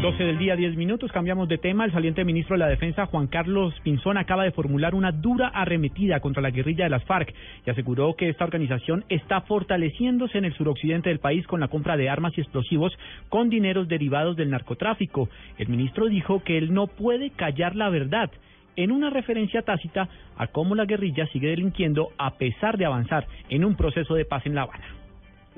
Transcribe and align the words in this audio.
12 0.00 0.22
del 0.22 0.38
día, 0.38 0.54
10 0.54 0.76
minutos. 0.76 1.10
Cambiamos 1.10 1.48
de 1.48 1.58
tema. 1.58 1.84
El 1.84 1.90
saliente 1.90 2.24
ministro 2.24 2.54
de 2.54 2.60
la 2.60 2.68
Defensa, 2.68 3.06
Juan 3.06 3.26
Carlos 3.26 3.74
Pinzón, 3.82 4.16
acaba 4.16 4.44
de 4.44 4.52
formular 4.52 4.94
una 4.94 5.10
dura 5.10 5.48
arremetida 5.48 6.20
contra 6.20 6.40
la 6.40 6.50
guerrilla 6.50 6.84
de 6.84 6.90
las 6.90 7.02
FARC 7.04 7.34
y 7.66 7.70
aseguró 7.70 8.14
que 8.14 8.28
esta 8.28 8.44
organización 8.44 9.04
está 9.08 9.40
fortaleciéndose 9.40 10.38
en 10.38 10.44
el 10.44 10.54
suroccidente 10.54 11.08
del 11.08 11.18
país 11.18 11.44
con 11.48 11.58
la 11.58 11.66
compra 11.66 11.96
de 11.96 12.08
armas 12.08 12.32
y 12.36 12.42
explosivos 12.42 12.96
con 13.28 13.50
dineros 13.50 13.88
derivados 13.88 14.36
del 14.36 14.50
narcotráfico. 14.50 15.28
El 15.58 15.68
ministro 15.68 16.06
dijo 16.06 16.44
que 16.44 16.58
él 16.58 16.72
no 16.72 16.86
puede 16.86 17.30
callar 17.30 17.74
la 17.74 17.90
verdad 17.90 18.30
en 18.76 18.92
una 18.92 19.10
referencia 19.10 19.62
tácita 19.62 20.08
a 20.36 20.46
cómo 20.46 20.76
la 20.76 20.84
guerrilla 20.84 21.26
sigue 21.32 21.48
delinquiendo 21.48 22.10
a 22.18 22.36
pesar 22.36 22.78
de 22.78 22.86
avanzar 22.86 23.26
en 23.48 23.64
un 23.64 23.74
proceso 23.74 24.14
de 24.14 24.24
paz 24.24 24.46
en 24.46 24.54
La 24.54 24.62
Habana 24.62 24.98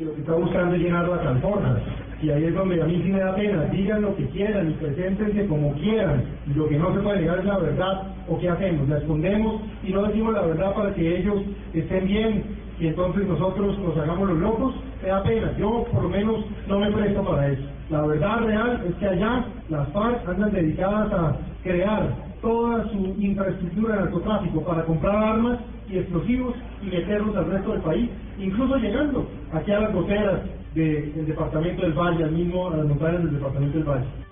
lo 0.04 0.14
que 0.14 0.20
está 0.20 0.32
buscando 0.32 0.74
es 0.74 0.82
llenar 0.82 1.08
las 1.08 1.26
alforjas. 1.26 1.82
Y 2.22 2.30
ahí 2.30 2.44
es 2.44 2.54
donde 2.54 2.82
a 2.82 2.84
mí 2.84 3.00
sí 3.02 3.10
me 3.10 3.20
da 3.20 3.34
pena, 3.34 3.64
digan 3.64 4.02
lo 4.02 4.14
que 4.14 4.26
quieran 4.26 4.70
y 4.70 4.74
preséntense 4.74 5.46
como 5.46 5.72
quieran. 5.74 6.24
Lo 6.54 6.68
que 6.68 6.78
no 6.78 6.94
se 6.94 7.00
puede 7.00 7.20
negar 7.20 7.38
es 7.38 7.44
la 7.46 7.58
verdad, 7.58 8.02
o 8.28 8.38
qué 8.38 8.48
hacemos, 8.48 8.88
la 8.88 8.98
escondemos 8.98 9.62
y 9.82 9.92
no 9.92 10.02
decimos 10.02 10.34
la 10.34 10.42
verdad 10.42 10.74
para 10.74 10.94
que 10.94 11.18
ellos 11.18 11.42
estén 11.72 12.06
bien 12.06 12.44
y 12.78 12.86
entonces 12.86 13.26
nosotros 13.26 13.78
nos 13.78 13.96
hagamos 13.96 14.28
los 14.30 14.38
locos, 14.38 14.74
me 15.02 15.08
da 15.08 15.22
pena. 15.22 15.52
Yo 15.58 15.86
por 15.92 16.02
lo 16.02 16.08
menos 16.08 16.44
no 16.66 16.78
me 16.78 16.90
presto 16.90 17.22
para 17.22 17.48
eso. 17.48 17.62
La 17.90 18.02
verdad 18.06 18.40
real 18.44 18.84
es 18.88 18.94
que 18.96 19.06
allá 19.06 19.44
las 19.68 19.88
FARC 19.90 20.28
andan 20.28 20.52
dedicadas 20.52 21.12
a 21.12 21.36
crear 21.62 22.29
toda 22.40 22.88
su 22.90 23.14
infraestructura 23.18 23.96
de 23.96 24.00
narcotráfico 24.02 24.64
para 24.64 24.84
comprar 24.84 25.16
armas 25.16 25.58
y 25.88 25.98
explosivos 25.98 26.54
y 26.82 26.86
meterlos 26.86 27.36
al 27.36 27.50
resto 27.50 27.72
del 27.72 27.80
país, 27.82 28.10
incluso 28.38 28.76
llegando 28.76 29.26
aquí 29.52 29.72
a 29.72 29.80
las 29.80 29.92
goteras 29.92 30.40
del 30.74 31.26
departamento 31.26 31.82
del 31.82 31.92
Valle, 31.92 32.24
al 32.24 32.32
mismo, 32.32 32.70
a 32.70 32.76
las 32.76 32.86
montañas 32.86 33.24
del 33.24 33.34
departamento 33.34 33.78
del 33.78 33.88
Valle. 33.88 34.29